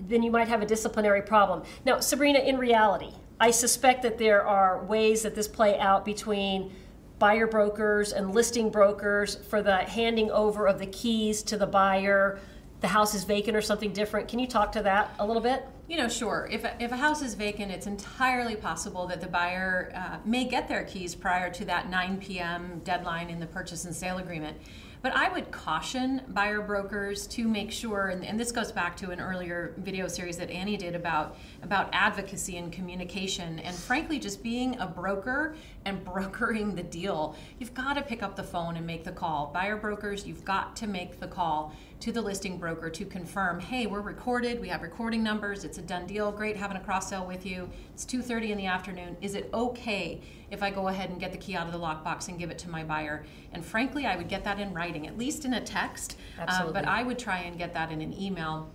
then 0.07 0.23
you 0.23 0.31
might 0.31 0.49
have 0.49 0.63
a 0.63 0.67
disciplinary 0.67 1.23
problem. 1.23 1.63
Now, 1.85 2.01
Sabrina, 2.01 2.41
in 2.41 2.59
reality, 2.59 3.13
I 3.41 3.51
suspect 3.51 4.03
that 4.03 4.19
there 4.19 4.45
are 4.45 4.85
ways 4.85 5.23
that 5.23 5.35
this 5.35 5.49
play 5.49 5.79
out 5.79 6.05
between 6.05 6.73
buyer 7.19 7.47
brokers 7.47 8.13
and 8.13 8.35
listing 8.35 8.71
brokers 8.71 9.37
for 9.37 9.63
the 9.63 9.77
handing 9.79 10.31
over 10.31 10.67
of 10.67 10.79
the 10.79 10.87
keys 10.87 11.43
to 11.45 11.57
the 11.57 11.67
buyer. 11.67 12.41
The 12.81 12.89
house 12.89 13.15
is 13.15 13.25
vacant 13.25 13.57
or 13.57 13.63
something 13.63 13.93
different. 13.93 14.29
Can 14.29 14.39
you 14.39 14.47
talk 14.47 14.73
to 14.73 14.83
that 14.83 15.15
a 15.19 15.27
little 15.27 15.43
bit? 15.43 15.67
You 15.89 15.97
know, 15.97 16.09
sure. 16.09 16.49
If 16.51 16.65
a, 16.65 16.81
if 16.83 16.93
a 16.93 16.97
house 16.97 17.23
is 17.23 17.35
vacant, 17.35 17.73
it's 17.73 17.87
entirely 17.87 18.55
possible 18.55 19.07
that 19.07 19.21
the 19.21 19.27
buyer 19.27 19.91
uh, 19.95 20.19
may 20.25 20.45
get 20.45 20.69
their 20.69 20.85
keys 20.85 21.15
prior 21.15 21.51
to 21.51 21.65
that 21.65 21.89
9 21.89 22.19
p.m. 22.19 22.83
deadline 22.85 23.31
in 23.31 23.41
the 23.41 23.47
purchase 23.47 23.85
and 23.85 23.95
sale 23.95 24.19
agreement. 24.19 24.57
But 25.01 25.15
I 25.15 25.29
would 25.33 25.51
caution 25.53 26.23
buyer 26.29 26.61
brokers 26.61 27.27
to 27.29 27.47
make 27.47 27.71
sure, 27.71 28.09
and, 28.09 28.25
and, 28.25 28.39
this 28.39 28.51
goes 28.51 28.73
back 28.73 28.97
to 28.99 29.11
an 29.11 29.21
earlier 29.21 29.75
video 29.79 30.09
series 30.09 30.37
that 30.39 30.51
Annie 30.51 30.77
did 30.77 30.97
about, 30.97 31.37
about 31.63 31.89
advocacy 31.93 32.57
and 32.57 32.73
communication, 32.73 33.61
and 33.61 33.77
frankly, 33.77 34.19
just 34.19 34.43
being 34.43 34.79
a 34.81 34.87
broker 34.87 35.55
and 35.85 36.05
brokering 36.13 36.75
the 36.75 36.83
deal. 36.83 37.37
You've 37.61 37.75
got 37.75 37.95
to 37.95 38.03
pick 38.03 38.23
up 38.23 38.35
the 38.35 38.43
phone 38.43 38.77
and 38.77 38.87
make 38.87 39.05
the 39.05 39.13
call. 39.13 39.51
Buyer 39.55 39.77
brokers, 39.77 40.27
you've 40.27 40.45
got 40.45 40.75
to 40.77 40.87
make 40.89 41.21
the 41.21 41.29
call 41.29 41.73
to 42.01 42.13
the 42.13 42.23
listing 42.23 42.59
broker 42.59 42.89
to 42.89 43.05
confirm, 43.05 43.59
hey, 43.59 43.87
we're 43.87 44.01
recorded, 44.01 44.61
we 44.61 44.69
have 44.69 44.83
recording 44.83 45.23
numbers, 45.23 45.65
it's 45.65 45.79
a 45.79 45.83
done 45.83 46.07
deal, 46.07 46.31
great 46.31 46.57
having 46.57 46.77
a 46.77 46.81
cross 46.81 47.11
sale 47.11 47.27
with 47.27 47.45
you. 47.45 47.69
It's 47.93 48.05
2:30 48.05 48.51
in 48.51 48.59
the 48.59 48.67
afternoon. 48.67 49.17
Is 49.21 49.35
it 49.35 49.51
okay 49.53 50.21
if 50.51 50.63
I 50.63 50.71
go 50.71 50.89
ahead 50.89 51.11
and 51.11 51.19
get 51.19 51.33
the 51.33 51.39
key 51.39 51.57
out 51.57 51.67
of 51.67 51.73
the 51.73 51.79
lockbox 51.79 52.29
and 52.29 52.39
give 52.39 52.51
it 52.51 52.59
to 52.59 52.71
my 52.71 52.85
buyer? 52.85 53.25
And 53.53 53.65
frankly, 53.65 54.07
I 54.07 54.17
would 54.17 54.29
get 54.29 54.45
that 54.45 54.61
in 54.61 54.73
writing, 54.73 55.09
at 55.09 55.19
least 55.19 55.45
in 55.45 55.55
a 55.55 55.61
text. 55.61 56.17
Absolutely. 56.39 56.71
Uh, 56.71 56.81
but 56.81 56.89
I 56.89 57.03
would 57.03 57.19
try 57.19 57.39
and 57.41 57.59
get 57.59 57.75
that 57.75 57.91
in 57.91 58.01
an 58.01 58.13
email. 58.13 58.71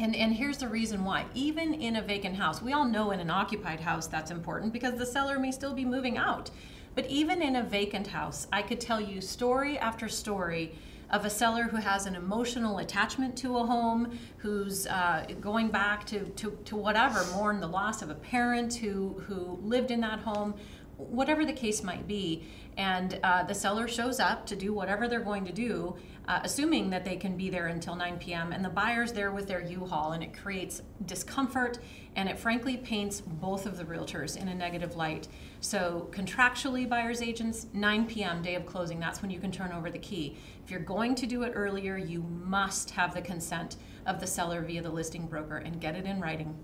And, 0.00 0.14
and 0.14 0.32
here's 0.32 0.58
the 0.58 0.68
reason 0.68 1.04
why. 1.04 1.24
Even 1.34 1.74
in 1.74 1.96
a 1.96 2.02
vacant 2.02 2.36
house, 2.36 2.62
we 2.62 2.72
all 2.72 2.84
know 2.84 3.10
in 3.10 3.18
an 3.18 3.30
occupied 3.30 3.80
house 3.80 4.06
that's 4.06 4.30
important 4.30 4.72
because 4.72 4.96
the 4.96 5.06
seller 5.06 5.38
may 5.38 5.50
still 5.50 5.74
be 5.74 5.84
moving 5.84 6.18
out. 6.18 6.50
But 6.94 7.06
even 7.06 7.42
in 7.42 7.56
a 7.56 7.62
vacant 7.62 8.08
house, 8.08 8.46
I 8.52 8.62
could 8.62 8.80
tell 8.80 9.00
you 9.00 9.20
story 9.20 9.78
after 9.78 10.08
story 10.08 10.74
of 11.10 11.24
a 11.24 11.30
seller 11.30 11.64
who 11.64 11.76
has 11.76 12.06
an 12.06 12.14
emotional 12.14 12.78
attachment 12.78 13.36
to 13.38 13.56
a 13.58 13.66
home, 13.66 14.18
who's 14.36 14.86
uh, 14.86 15.26
going 15.40 15.68
back 15.68 16.04
to, 16.06 16.24
to, 16.30 16.58
to 16.64 16.76
whatever, 16.76 17.24
mourn 17.32 17.60
the 17.60 17.66
loss 17.66 18.02
of 18.02 18.10
a 18.10 18.14
parent 18.14 18.74
who, 18.74 19.22
who 19.26 19.58
lived 19.62 19.90
in 19.90 20.00
that 20.00 20.18
home, 20.20 20.54
whatever 20.96 21.44
the 21.46 21.52
case 21.52 21.82
might 21.82 22.06
be. 22.06 22.44
And 22.76 23.18
uh, 23.22 23.44
the 23.44 23.54
seller 23.54 23.88
shows 23.88 24.20
up 24.20 24.46
to 24.46 24.56
do 24.56 24.72
whatever 24.72 25.08
they're 25.08 25.20
going 25.20 25.44
to 25.46 25.52
do, 25.52 25.96
uh, 26.28 26.40
assuming 26.44 26.90
that 26.90 27.06
they 27.06 27.16
can 27.16 27.36
be 27.38 27.48
there 27.48 27.68
until 27.68 27.96
9 27.96 28.18
p.m. 28.18 28.52
And 28.52 28.62
the 28.62 28.68
buyer's 28.68 29.12
there 29.12 29.32
with 29.32 29.48
their 29.48 29.62
U-Haul, 29.62 30.12
and 30.12 30.22
it 30.22 30.36
creates 30.36 30.82
discomfort, 31.06 31.78
and 32.16 32.28
it 32.28 32.38
frankly 32.38 32.76
paints 32.76 33.22
both 33.22 33.64
of 33.64 33.78
the 33.78 33.84
realtors 33.84 34.36
in 34.36 34.48
a 34.48 34.54
negative 34.54 34.94
light. 34.94 35.26
So 35.60 36.08
contractually, 36.12 36.86
buyers 36.86 37.22
agents, 37.22 37.66
9 37.72 38.06
p.m. 38.06 38.42
day 38.42 38.56
of 38.56 38.66
closing, 38.66 39.00
that's 39.00 39.22
when 39.22 39.30
you 39.30 39.40
can 39.40 39.50
turn 39.50 39.72
over 39.72 39.90
the 39.90 39.98
key. 39.98 40.36
If 40.62 40.70
you're 40.70 40.80
going 40.80 41.14
to 41.14 41.26
do 41.26 41.44
it 41.44 41.52
earlier, 41.54 41.96
you 41.96 42.22
must 42.22 42.90
have 42.90 43.14
the 43.14 43.22
consent 43.22 43.76
of 44.04 44.20
the 44.20 44.26
seller 44.26 44.60
via 44.60 44.82
the 44.82 44.90
listing 44.90 45.26
broker 45.26 45.56
and 45.56 45.80
get 45.80 45.96
it 45.96 46.04
in 46.04 46.20
writing. 46.20 46.54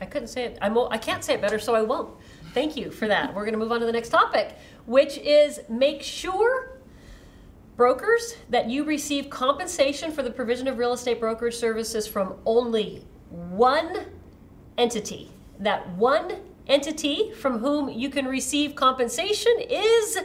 I 0.00 0.06
couldn't 0.06 0.28
say 0.28 0.44
it. 0.44 0.58
I'm, 0.62 0.78
I 0.78 0.98
can't 0.98 1.24
say 1.24 1.34
it 1.34 1.40
better, 1.40 1.58
so 1.58 1.74
I 1.74 1.82
won't. 1.82 2.16
Thank 2.54 2.76
you 2.76 2.92
for 2.92 3.08
that. 3.08 3.34
We're 3.34 3.44
going 3.44 3.54
to 3.54 3.58
move 3.58 3.72
on 3.72 3.80
to 3.80 3.86
the 3.86 3.92
next 3.92 4.10
topic, 4.10 4.56
which 4.86 5.18
is 5.18 5.60
make 5.68 6.02
sure 6.02 6.71
brokers 7.82 8.36
that 8.48 8.70
you 8.70 8.84
receive 8.84 9.28
compensation 9.28 10.12
for 10.12 10.22
the 10.22 10.30
provision 10.30 10.68
of 10.68 10.78
real 10.78 10.92
estate 10.92 11.18
brokerage 11.18 11.56
services 11.56 12.06
from 12.06 12.36
only 12.46 13.04
one 13.28 14.06
entity. 14.78 15.32
That 15.58 15.90
one 15.96 16.42
entity 16.68 17.32
from 17.32 17.58
whom 17.58 17.88
you 17.88 18.08
can 18.08 18.26
receive 18.26 18.76
compensation 18.76 19.52
is 19.68 20.18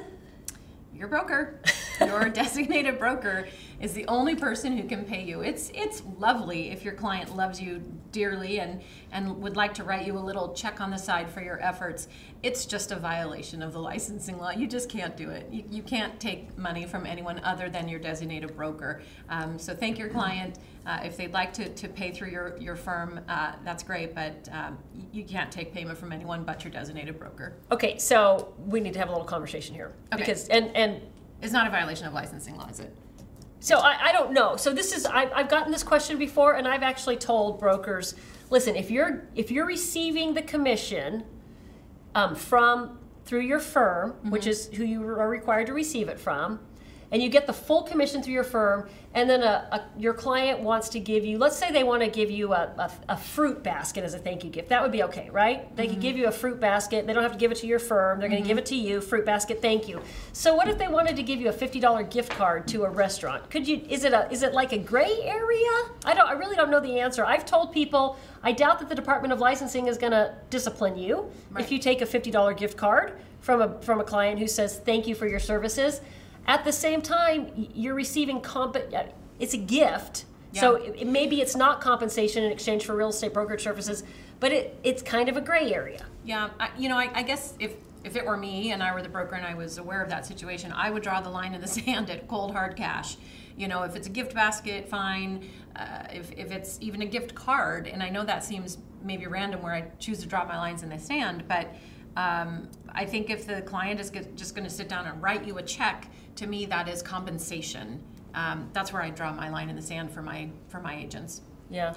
your 0.94 1.08
broker. 1.08 1.60
Your 2.00 2.30
designated 2.30 3.00
broker 3.00 3.48
is 3.80 3.94
the 3.94 4.06
only 4.08 4.36
person 4.36 4.78
who 4.78 4.88
can 4.88 5.06
pay 5.06 5.24
you. 5.24 5.42
It's 5.42 5.72
it's 5.74 6.04
lovely 6.18 6.72
if 6.72 6.84
your 6.84 6.94
client 6.94 7.36
loves 7.36 7.62
you 7.62 7.82
dearly 8.12 8.60
and 8.60 8.82
and 9.12 9.40
would 9.42 9.56
like 9.56 9.74
to 9.76 9.84
write 9.84 10.06
you 10.06 10.18
a 10.18 10.20
little 10.20 10.54
check 10.54 10.82
on 10.82 10.90
the 10.90 10.98
side 10.98 11.30
for 11.30 11.42
your 11.42 11.62
efforts. 11.62 12.08
It's 12.44 12.66
just 12.66 12.92
a 12.92 12.96
violation 12.96 13.62
of 13.62 13.74
the 13.74 13.80
licensing 13.80 14.38
law. 14.38 14.52
You 14.52 14.68
just 14.68 14.90
can't 14.90 15.16
do 15.16 15.30
it. 15.30 15.48
You, 15.52 15.64
you 15.70 15.84
can't 15.84 16.20
take 16.20 16.58
money 16.58 16.86
from 16.86 17.06
anyone 17.06 17.40
other 17.44 17.70
than 17.70 17.88
your 17.88 18.00
designated 18.00 18.56
broker. 18.56 19.02
Um, 19.30 19.58
so 19.58 19.74
thank 19.74 19.98
your 19.98 20.10
client. 20.10 20.60
Uh, 20.86 21.00
if 21.04 21.18
they'd 21.18 21.34
like 21.34 21.52
to, 21.54 21.68
to 21.68 21.90
pay 21.90 22.12
through 22.12 22.30
your, 22.30 22.56
your 22.60 22.76
firm, 22.76 23.20
uh, 23.28 23.54
that's 23.66 23.84
great, 23.84 24.16
but 24.16 24.48
um, 24.54 24.78
you 25.12 25.24
can't 25.26 25.52
take 25.52 25.74
payment 25.74 25.98
from 25.98 26.14
anyone 26.14 26.44
but 26.44 26.64
your 26.64 26.72
designated 26.72 27.20
broker. 27.20 27.58
Okay, 27.72 27.98
so 27.98 28.54
we 28.58 28.80
need 28.80 28.94
to 28.94 29.00
have 29.00 29.10
a 29.10 29.12
little 29.12 29.28
conversation 29.28 29.76
here. 29.76 29.94
Okay. 30.14 30.22
Because, 30.22 30.48
and, 30.48 30.74
and 30.78 31.02
it's 31.42 31.52
not 31.52 31.68
a 31.68 31.70
violation 31.70 32.08
of 32.08 32.14
licensing 32.14 32.56
law, 32.56 32.70
is 32.70 32.80
it? 32.80 32.96
So 33.60 33.78
I, 33.78 34.10
I 34.10 34.12
don't 34.12 34.34
know. 34.34 34.56
So 34.56 34.74
this 34.74 34.92
is 34.92 35.06
I, 35.06 35.30
I've 35.34 35.50
gotten 35.50 35.72
this 35.72 35.84
question 35.84 36.18
before, 36.18 36.56
and 36.56 36.68
I've 36.68 36.84
actually 36.84 37.18
told 37.18 37.60
brokers, 37.60 38.16
listen, 38.50 38.76
if 38.76 38.92
you're 38.92 39.28
if 39.36 39.52
you're 39.52 39.66
receiving 39.66 40.34
the 40.34 40.42
commission 40.42 41.24
um, 42.16 42.36
from 42.36 43.00
through 43.26 43.42
your 43.42 43.60
firm, 43.60 44.12
mm-hmm. 44.12 44.30
which 44.30 44.48
is 44.48 44.68
who 44.68 44.84
you 44.84 45.02
are 45.04 45.30
required 45.30 45.68
to 45.68 45.74
receive 45.74 46.08
it 46.08 46.20
from, 46.20 46.60
and 47.12 47.22
you 47.22 47.30
get 47.30 47.48
the 47.48 47.54
full 47.54 47.84
commission 47.84 48.22
through 48.22 48.34
your 48.34 48.44
firm, 48.44 48.90
and 49.14 49.30
then 49.30 49.42
a, 49.42 49.68
a, 49.72 50.00
your 50.00 50.14
client 50.14 50.60
wants 50.60 50.90
to 50.90 51.00
give 51.00 51.26
you, 51.26 51.38
let's 51.38 51.58
say 51.58 51.72
they 51.72 51.84
want 51.84 52.04
to 52.04 52.10
give 52.10 52.30
you 52.30 52.54
a, 52.54 52.64
a, 52.78 52.92
a, 53.10 53.18
fruit 53.18 53.64
basket 53.64 54.04
as 54.04 54.14
a 54.14 54.20
thank 54.20 54.44
you 54.44 54.50
gift. 54.50 54.70
That 54.70 54.84
would 54.84 54.92
be 54.92 55.04
okay, 55.04 55.30
right? 55.32 55.76
They 55.76 55.86
mm-hmm. 55.86 55.94
could 55.94 56.02
give 56.02 56.18
you 56.18 56.28
a 56.28 56.32
fruit 56.32 56.60
basket. 56.60 57.08
They 57.08 57.14
don't 57.14 57.24
have 57.24 57.32
to 57.32 57.38
give 57.38 57.52
it 57.52 57.58
to 57.60 57.68
your 57.68 57.80
firm. 57.80 58.20
They're 58.20 58.30
going 58.30 58.44
to 58.44 58.48
mm-hmm. 58.48 58.56
give 58.56 58.58
it 58.58 58.66
to 58.68 58.76
you, 58.76 59.02
fruit 59.02 59.26
basket, 59.26 59.62
thank 59.62 59.88
you. 59.88 60.02
So 60.34 60.54
what 60.54 60.68
if 60.68 60.78
they 60.78 60.88
wanted 60.88 61.16
to 61.16 61.24
give 61.24 61.40
you 61.40 61.50
a 61.50 61.54
$50 61.54 62.10
gift 62.12 62.32
card 62.32 62.68
to 62.70 62.84
a 62.84 62.90
restaurant? 62.90 63.50
Could 63.50 63.68
you, 63.68 63.82
is 63.90 64.04
it 64.04 64.14
a, 64.14 64.30
is 64.32 64.44
it 64.44 64.54
like 64.54 64.74
a 64.74 64.78
gray 64.78 65.22
area? 65.24 65.70
I 66.06 66.14
don't, 66.14 66.28
I 66.28 66.34
really 66.34 66.56
don't 66.56 66.70
know 66.70 66.80
the 66.80 67.00
answer. 67.00 67.26
I've 67.26 67.46
told 67.46 67.72
people, 67.72 68.18
I 68.44 68.52
doubt 68.52 68.80
that 68.80 68.90
the 68.90 68.96
Department 68.96 69.34
of 69.34 69.40
Licensing 69.40 69.88
is 69.88 69.98
going 69.98 70.12
to 70.12 70.36
discipline 70.50 70.98
you 70.98 71.32
right. 71.52 71.64
if 71.64 71.72
you 71.72 71.80
take 71.80 72.02
a 72.02 72.06
$50 72.06 72.58
gift 72.58 72.78
card 72.78 73.14
from 73.40 73.62
a, 73.62 73.82
from 73.82 74.02
a 74.02 74.04
client 74.04 74.40
who 74.40 74.48
says, 74.48 74.80
thank 74.80 75.08
you 75.08 75.16
for 75.16 75.28
your 75.28 75.40
services. 75.40 76.02
At 76.48 76.64
the 76.64 76.72
same 76.72 77.02
time, 77.02 77.52
you're 77.74 77.96
receiving 77.96 78.42
comp. 78.42 78.78
It's 79.40 79.54
a 79.54 79.58
gift, 79.58 80.26
yeah. 80.54 80.62
so 80.62 80.76
it, 80.76 80.96
it, 81.02 81.08
maybe 81.08 81.42
it's 81.42 81.56
not 81.56 81.82
compensation 81.82 82.44
in 82.44 82.52
exchange 82.52 82.86
for 82.86 82.96
real 82.96 83.10
estate 83.10 83.34
brokerage 83.34 83.64
services, 83.64 84.04
but 84.40 84.52
it, 84.52 84.80
it's 84.84 85.02
kind 85.02 85.28
of 85.28 85.36
a 85.36 85.42
gray 85.42 85.74
area. 85.74 86.06
Yeah, 86.24 86.50
I, 86.60 86.70
you 86.78 86.90
know, 86.90 86.98
I, 86.98 87.10
I 87.14 87.24
guess 87.24 87.54
if 87.60 87.74
if 88.04 88.16
it 88.16 88.26
were 88.26 88.38
me 88.38 88.72
and 88.72 88.82
I 88.82 88.94
were 88.94 89.02
the 89.02 89.10
broker 89.10 89.36
and 89.36 89.46
I 89.46 89.54
was 89.54 89.78
aware 89.78 90.02
of 90.02 90.10
that 90.10 90.26
situation, 90.26 90.72
I 90.72 90.90
would 90.90 91.04
draw 91.04 91.20
the 91.20 91.30
line 91.30 91.54
in 91.54 91.60
the 91.60 91.68
sand 91.80 92.10
at 92.10 92.28
cold 92.28 92.54
hard 92.54 92.76
cash. 92.78 93.18
You 93.58 93.68
know, 93.68 93.84
if 93.84 93.96
it's 93.96 94.08
a 94.08 94.12
gift 94.12 94.34
basket, 94.34 94.88
fine. 94.88 95.50
Uh, 95.76 96.06
if, 96.14 96.32
if 96.32 96.52
it's 96.52 96.78
even 96.80 97.02
a 97.02 97.06
gift 97.06 97.36
card, 97.36 97.88
and 97.88 98.02
I 98.02 98.10
know 98.10 98.24
that 98.24 98.44
seems 98.44 98.78
maybe 99.04 99.28
random 99.28 99.62
where 99.62 99.74
I 99.74 99.82
choose 100.00 100.20
to 100.20 100.28
draw 100.28 100.46
my 100.46 100.58
lines 100.58 100.84
in 100.84 100.90
the 100.90 100.98
sand, 100.98 101.44
but 101.48 101.68
um, 102.18 102.68
I 102.90 103.06
think 103.06 103.30
if 103.30 103.46
the 103.46 103.62
client 103.62 104.00
is 104.00 104.12
just 104.36 104.56
going 104.56 104.68
to 104.68 104.74
sit 104.74 104.90
down 104.90 105.06
and 105.06 105.22
write 105.22 105.46
you 105.46 105.60
a 105.60 105.64
check, 105.64 106.10
to 106.36 106.48
me 106.48 106.66
that 106.66 106.90
is 106.90 107.04
compensation. 107.04 108.04
Um, 108.34 108.70
that's 108.74 108.92
where 108.92 109.04
I 109.04 109.12
draw 109.12 109.32
my 109.34 109.50
line 109.50 109.70
in 109.70 109.76
the 109.76 109.82
sand 109.84 110.12
for 110.12 110.24
my 110.24 110.50
for 110.68 110.80
my 110.80 110.96
agents. 110.96 111.42
Yeah. 111.70 111.94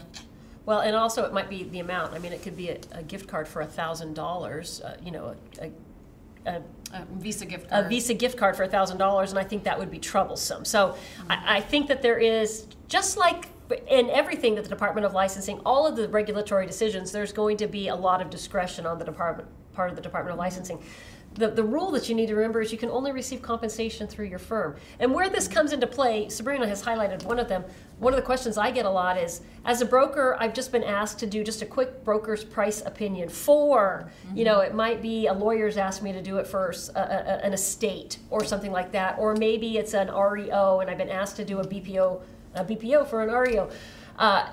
Well, 0.66 0.80
and 0.80 0.94
also 0.94 1.24
it 1.24 1.32
might 1.32 1.48
be 1.48 1.64
the 1.64 1.80
amount. 1.80 2.12
I 2.12 2.18
mean, 2.18 2.32
it 2.32 2.42
could 2.42 2.56
be 2.56 2.68
a, 2.68 2.78
a 2.92 3.02
gift 3.02 3.28
card 3.28 3.48
for 3.48 3.62
a 3.62 3.66
thousand 3.66 4.10
uh, 4.10 4.22
dollars. 4.22 4.82
You 5.02 5.10
know, 5.10 5.34
a, 5.58 5.70
a, 6.46 6.62
a, 6.92 7.04
Visa 7.12 7.46
gift 7.46 7.70
card. 7.70 7.86
A 7.86 7.88
Visa 7.88 8.12
gift 8.12 8.36
card 8.36 8.56
for 8.56 8.64
a 8.64 8.68
thousand 8.68 8.98
dollars, 8.98 9.30
and 9.30 9.38
I 9.38 9.44
think 9.44 9.64
that 9.64 9.78
would 9.78 9.90
be 9.90 9.98
troublesome. 9.98 10.66
So 10.66 10.88
mm-hmm. 10.88 11.32
I, 11.32 11.56
I 11.56 11.60
think 11.62 11.88
that 11.88 12.02
there 12.02 12.18
is 12.18 12.66
just 12.88 13.16
like 13.16 13.48
in 13.88 14.10
everything 14.10 14.54
that 14.56 14.64
the 14.64 14.70
Department 14.70 15.06
of 15.06 15.14
Licensing, 15.14 15.60
all 15.64 15.86
of 15.86 15.96
the 15.96 16.08
regulatory 16.10 16.66
decisions, 16.66 17.10
there's 17.10 17.32
going 17.32 17.56
to 17.56 17.66
be 17.66 17.88
a 17.88 17.96
lot 17.96 18.20
of 18.20 18.28
discretion 18.28 18.84
on 18.84 18.98
the 18.98 19.04
department 19.04 19.48
part 19.72 19.90
of 19.90 19.96
the 19.96 20.02
Department 20.02 20.32
of 20.32 20.38
Licensing. 20.38 20.82
The, 21.34 21.48
the 21.48 21.62
rule 21.62 21.92
that 21.92 22.08
you 22.08 22.16
need 22.16 22.26
to 22.26 22.34
remember 22.34 22.60
is 22.60 22.72
you 22.72 22.78
can 22.78 22.90
only 22.90 23.12
receive 23.12 23.40
compensation 23.40 24.08
through 24.08 24.26
your 24.26 24.40
firm. 24.40 24.74
And 24.98 25.14
where 25.14 25.28
this 25.28 25.46
comes 25.46 25.72
into 25.72 25.86
play, 25.86 26.28
Sabrina 26.28 26.66
has 26.66 26.82
highlighted 26.82 27.22
one 27.22 27.38
of 27.38 27.48
them. 27.48 27.64
One 28.00 28.12
of 28.12 28.16
the 28.16 28.26
questions 28.26 28.58
I 28.58 28.72
get 28.72 28.84
a 28.84 28.90
lot 28.90 29.16
is 29.16 29.42
as 29.64 29.80
a 29.80 29.84
broker, 29.84 30.36
I've 30.40 30.54
just 30.54 30.72
been 30.72 30.82
asked 30.82 31.20
to 31.20 31.28
do 31.28 31.44
just 31.44 31.62
a 31.62 31.66
quick 31.66 32.02
broker's 32.02 32.42
price 32.42 32.80
opinion 32.84 33.28
for, 33.28 34.10
mm-hmm. 34.26 34.38
you 34.38 34.44
know, 34.44 34.58
it 34.58 34.74
might 34.74 35.00
be 35.00 35.28
a 35.28 35.32
lawyer's 35.32 35.76
asked 35.76 36.02
me 36.02 36.12
to 36.12 36.20
do 36.20 36.38
it 36.38 36.48
for 36.48 36.74
a, 36.96 36.98
a, 36.98 37.44
an 37.44 37.52
estate 37.52 38.18
or 38.28 38.44
something 38.44 38.72
like 38.72 38.90
that. 38.90 39.16
Or 39.16 39.36
maybe 39.36 39.78
it's 39.78 39.94
an 39.94 40.12
REO 40.12 40.80
and 40.80 40.90
I've 40.90 40.98
been 40.98 41.10
asked 41.10 41.36
to 41.36 41.44
do 41.44 41.60
a 41.60 41.64
BPO, 41.64 42.22
a 42.56 42.64
BPO 42.64 43.06
for 43.06 43.22
an 43.22 43.30
REO. 43.30 43.70
Uh, 44.18 44.48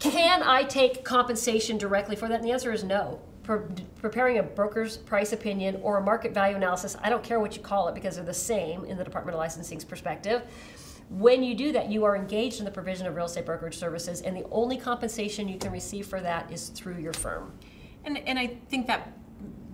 can 0.00 0.42
I 0.42 0.64
take 0.64 1.04
compensation 1.04 1.78
directly 1.78 2.16
for 2.16 2.28
that? 2.28 2.36
And 2.36 2.44
the 2.44 2.50
answer 2.50 2.72
is 2.72 2.82
no 2.82 3.20
preparing 3.46 4.38
a 4.38 4.42
broker's 4.42 4.96
price 4.96 5.32
opinion 5.32 5.78
or 5.82 5.98
a 5.98 6.02
market 6.02 6.32
value 6.32 6.56
analysis, 6.56 6.96
I 7.02 7.08
don't 7.08 7.22
care 7.22 7.40
what 7.40 7.56
you 7.56 7.62
call 7.62 7.88
it 7.88 7.94
because 7.94 8.16
they're 8.16 8.24
the 8.24 8.34
same 8.34 8.84
in 8.84 8.98
the 8.98 9.04
Department 9.04 9.34
of 9.34 9.38
Licensing's 9.38 9.84
perspective. 9.84 10.42
When 11.08 11.42
you 11.44 11.54
do 11.54 11.70
that, 11.72 11.90
you 11.90 12.04
are 12.04 12.16
engaged 12.16 12.58
in 12.58 12.64
the 12.64 12.70
provision 12.70 13.06
of 13.06 13.14
real 13.14 13.26
estate 13.26 13.46
brokerage 13.46 13.76
services, 13.76 14.22
and 14.22 14.36
the 14.36 14.44
only 14.50 14.76
compensation 14.76 15.48
you 15.48 15.58
can 15.58 15.70
receive 15.70 16.06
for 16.06 16.20
that 16.20 16.50
is 16.50 16.70
through 16.70 16.98
your 16.98 17.12
firm. 17.12 17.52
And, 18.04 18.18
and 18.18 18.38
I 18.38 18.58
think 18.68 18.88
that 18.88 19.12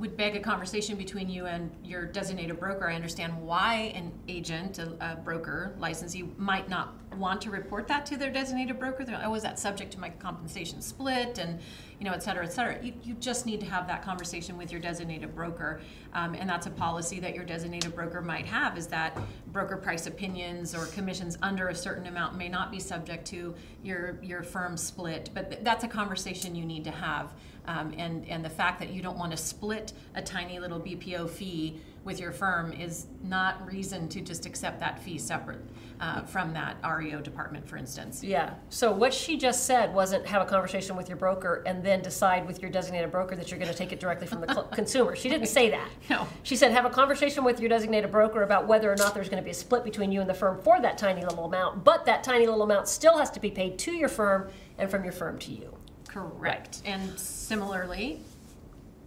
would 0.03 0.17
beg 0.17 0.35
a 0.35 0.41
conversation 0.41 0.97
between 0.97 1.31
you 1.31 1.47
and 1.47 1.71
your 1.85 2.05
designated 2.05 2.59
broker. 2.59 2.91
I 2.91 2.97
understand 2.97 3.41
why 3.41 3.93
an 3.95 4.11
agent, 4.27 4.81
a, 4.81 4.97
a, 5.01 5.15
broker, 5.15 5.77
licensee 5.79 6.25
might 6.37 6.69
not 6.69 6.97
want 7.17 7.41
to 7.43 7.51
report 7.51 7.87
that 7.87 8.05
to 8.07 8.17
their 8.17 8.33
designated 8.33 8.81
broker. 8.81 9.05
They're, 9.05 9.23
oh, 9.25 9.33
is 9.37 9.45
that 9.45 9.61
subject 9.61 9.93
to 9.93 10.01
my 10.01 10.11
compensation 10.11 10.83
split 10.83 11.39
and, 11.39 11.61
you 12.01 12.05
know, 12.05 12.11
et 12.11 12.25
cetera, 12.25 12.45
et 12.45 12.53
cetera. 12.53 12.83
You, 12.83 12.95
you 13.05 13.15
just 13.15 13.47
need 13.47 13.61
to 13.61 13.67
have 13.67 13.87
that 13.87 14.03
conversation 14.03 14.59
with 14.59 14.73
your 14.73 14.81
designated 14.81 15.37
broker. 15.37 15.81
Um, 16.15 16.35
and 16.35 16.51
that's 16.51 16.67
a 16.67 16.71
policy 16.71 17.21
that 17.21 17.37
your 17.37 17.45
designated 17.45 17.95
broker 17.95 18.21
might 18.21 18.47
have 18.47 18.77
is 18.77 18.89
that 18.89 19.17
broker 19.53 19.77
price 19.77 20.09
opinions 20.09 20.75
or 20.75 20.87
commissions 20.87 21.39
under 21.43 21.69
a 21.69 21.75
certain 21.77 22.09
amount 22.09 22.37
may 22.37 22.49
not 22.49 22.73
be 22.73 22.81
subject 22.81 23.25
to 23.29 23.55
your, 23.85 24.19
your 24.21 24.43
firm 24.43 24.77
split. 24.77 25.31
But 25.33 25.53
th- 25.53 25.63
that's 25.63 25.85
a 25.85 25.89
conversation 25.89 26.57
you 26.57 26.65
need 26.65 26.83
to 26.83 26.91
have. 26.91 27.35
Um, 27.67 27.95
and, 27.97 28.27
and 28.29 28.45
the 28.45 28.51
fact 28.51 28.81
that 28.81 28.91
you 28.91 29.03
don't 29.03 29.17
want 29.17 29.31
to 29.31 29.37
split 29.37 29.93
a 30.15 30.23
tiny 30.23 30.59
little 30.59 30.81
BPO 30.81 31.31
fee 31.31 31.81
with 32.05 32.19
your 32.19 32.33
firm 32.33 32.73
is 32.73 33.07
not 33.23 33.65
reason 33.67 34.09
to 34.09 34.21
just 34.21 34.45
accept 34.45 34.81
that 34.81 35.01
fee 35.01 35.19
separate 35.19 35.61
uh, 36.01 36.23
from 36.23 36.53
that 36.53 36.77
REO 36.85 37.21
department, 37.21 37.67
for 37.67 37.77
instance. 37.77 38.25
Yeah. 38.25 38.55
So 38.71 38.91
what 38.91 39.15
she 39.15 39.37
just 39.37 39.67
said 39.67 39.95
wasn't 39.95 40.27
have 40.27 40.43
a 40.43 40.45
conversation 40.45 40.97
with 40.97 41.09
your 41.09 41.17
broker 41.17 41.63
and 41.65 41.85
then 41.85 42.03
decide 42.03 42.45
with 42.45 42.61
your 42.61 42.73
designated 42.73 43.13
broker 43.13 43.37
that 43.37 43.51
you're 43.51 43.61
going 43.61 43.71
to 43.71 43.77
take 43.77 43.93
it 43.93 44.01
directly 44.01 44.27
from 44.27 44.41
the 44.41 44.53
cl- 44.53 44.65
consumer. 44.73 45.15
She 45.15 45.29
didn't 45.29 45.47
say 45.47 45.71
that. 45.71 45.89
No. 46.11 46.27
She 46.43 46.57
said 46.57 46.73
have 46.73 46.85
a 46.85 46.91
conversation 46.91 47.45
with 47.45 47.61
your 47.61 47.69
designated 47.69 48.11
broker 48.11 48.43
about 48.43 48.67
whether 48.67 48.91
or 48.93 48.97
not 48.97 49.15
there's 49.15 49.29
going 49.29 49.41
to 49.41 49.45
be 49.45 49.53
a 49.53 49.55
split 49.55 49.85
between 49.85 50.11
you 50.11 50.21
and 50.21 50.29
the 50.29 50.35
firm 50.35 50.61
for 50.61 50.81
that 50.81 50.99
tiny 50.99 51.23
little 51.23 51.45
amount, 51.45 51.85
but 51.85 52.05
that 52.07 52.25
tiny 52.25 52.47
little 52.47 52.63
amount 52.63 52.89
still 52.89 53.19
has 53.19 53.31
to 53.31 53.39
be 53.39 53.51
paid 53.51 53.79
to 53.79 53.93
your 53.93 54.09
firm 54.09 54.51
and 54.79 54.91
from 54.91 55.05
your 55.05 55.13
firm 55.13 55.39
to 55.39 55.53
you. 55.53 55.73
Correct. 56.13 56.83
And 56.85 57.19
similarly, 57.19 58.21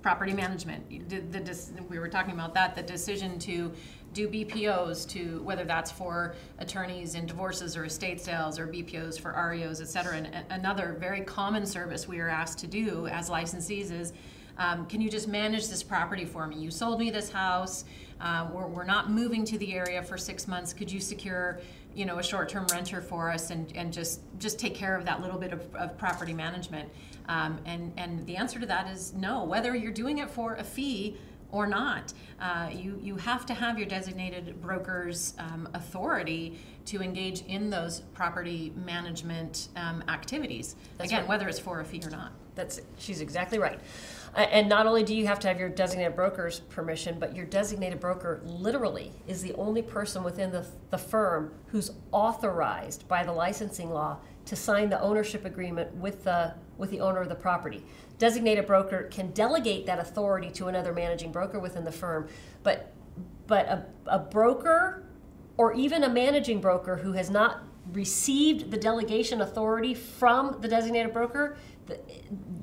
property 0.02 0.34
management. 0.34 1.10
The, 1.10 1.20
the, 1.20 1.84
we 1.84 2.00
were 2.00 2.08
talking 2.08 2.34
about 2.34 2.54
that. 2.56 2.76
The 2.76 2.82
decision 2.82 3.38
to 3.40 3.72
do 4.14 4.28
BPOs 4.28 5.08
to 5.10 5.42
whether 5.44 5.66
that's 5.66 5.92
for 5.92 6.36
attorneys 6.58 7.16
in 7.16 7.26
divorces 7.26 7.78
or 7.78 7.86
estate 7.86 8.22
sales 8.22 8.58
or 8.58 8.66
BPOs 8.66 9.20
for 9.20 9.34
REOs, 9.34 9.82
et 9.82 9.88
cetera. 9.88 10.16
And 10.16 10.46
another 10.50 10.96
very 11.00 11.22
common 11.22 11.66
service 11.66 12.08
we 12.08 12.20
are 12.20 12.30
asked 12.30 12.58
to 12.60 12.68
do 12.68 13.08
as 13.08 13.30
licensees 13.30 13.92
is 13.92 14.14
um, 14.58 14.86
can 14.86 15.02
you 15.02 15.10
just 15.10 15.28
manage 15.28 15.68
this 15.68 15.84
property 15.84 16.24
for 16.24 16.48
me? 16.48 16.56
You 16.56 16.72
sold 16.72 17.00
me 17.00 17.10
this 17.10 17.30
house. 17.30 17.84
Uh, 18.22 18.48
we're, 18.54 18.68
we're 18.68 18.86
not 18.86 19.12
moving 19.12 19.44
to 19.46 19.58
the 19.58 19.74
area 19.74 20.02
for 20.02 20.18
six 20.18 20.48
months. 20.48 20.72
Could 20.74 20.90
you 20.90 21.02
secure 21.02 21.60
you 21.96 22.06
know 22.06 22.20
a 22.20 22.24
short-term 22.24 22.68
renter 22.72 23.02
for 23.02 23.32
us 23.32 23.50
and, 23.50 23.72
and 23.76 23.92
just 23.92 24.22
just 24.38 24.60
take 24.60 24.76
care 24.76 24.96
of 24.96 25.06
that 25.06 25.22
little 25.22 25.40
bit 25.40 25.54
of, 25.54 25.74
of 25.76 25.98
property 25.98 26.34
management. 26.34 26.90
Um, 27.28 27.60
and 27.66 27.94
and 27.98 28.26
the 28.28 28.36
answer 28.36 28.60
to 28.60 28.66
that 28.68 28.90
is 28.90 29.14
no 29.14 29.44
whether 29.44 29.76
you're 29.76 29.92
doing 29.92 30.20
it 30.20 30.30
for 30.30 30.56
a 30.56 30.64
fee 30.64 31.18
or 31.52 31.66
not. 31.66 32.14
Uh, 32.40 32.70
you 32.72 33.00
you 33.02 33.16
have 33.16 33.46
to 33.46 33.54
have 33.54 33.80
your 33.80 33.88
designated 33.88 34.62
broker's 34.62 35.34
um, 35.40 35.70
authority 35.74 36.60
to 36.86 37.02
engage 37.02 37.42
in 37.44 37.70
those 37.70 38.02
property 38.14 38.74
management 38.76 39.70
um, 39.76 40.04
activities. 40.08 40.76
That's 40.98 41.10
again 41.10 41.22
right. 41.22 41.30
whether 41.30 41.48
it's 41.48 41.60
for 41.60 41.80
a 41.80 41.86
fee 41.86 42.02
or 42.06 42.10
not 42.10 42.32
that's 42.56 42.82
she's 42.98 43.22
exactly 43.22 43.60
right 43.60 43.80
and 44.36 44.68
not 44.68 44.86
only 44.86 45.04
do 45.04 45.16
you 45.16 45.28
have 45.28 45.40
to 45.40 45.48
have 45.48 45.60
your 45.60 45.70
designated 45.70 46.14
broker's 46.14 46.60
permission, 46.60 47.18
but 47.20 47.34
your 47.34 47.46
designated 47.46 48.02
broker 48.02 48.42
literally 48.44 49.14
is 49.28 49.42
the 49.42 49.54
only 49.54 49.82
person 49.82 50.26
within 50.26 50.52
the, 50.52 50.66
the 50.90 50.98
firm 50.98 51.54
who's 51.68 51.92
authorized 52.12 53.08
by 53.08 53.24
the 53.24 53.32
licensing 53.32 53.90
law 53.90 54.18
to 54.44 54.56
sign 54.56 54.90
the 54.90 55.00
ownership 55.02 55.46
agreement 55.46 55.94
with 55.96 56.26
the 56.26 56.54
with 56.78 56.92
the 56.92 57.00
owner 57.00 57.22
of 57.22 57.30
the 57.30 57.36
property. 57.36 57.86
Designated 58.18 58.68
broker 58.68 59.04
can 59.10 59.32
delegate 59.32 59.86
that 59.86 60.00
authority 60.00 60.52
to 60.52 60.68
another 60.68 60.92
managing 60.92 61.32
broker 61.32 61.58
within 61.58 61.86
the 61.86 61.92
firm, 61.92 62.28
but 62.62 62.92
but 63.48 63.66
a, 63.68 63.86
a 64.08 64.20
broker 64.20 65.04
or 65.56 65.74
even 65.74 66.04
a 66.04 66.10
managing 66.10 66.60
broker 66.60 66.98
who 66.98 67.14
has 67.14 67.30
not 67.30 67.64
received 67.92 68.72
the 68.72 68.78
delegation 68.78 69.42
authority 69.42 69.94
from 69.94 70.58
the 70.62 70.68
designated 70.68 71.14
broker 71.14 71.58